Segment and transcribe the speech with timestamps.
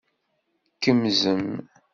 [0.71, 1.45] Tkemzem.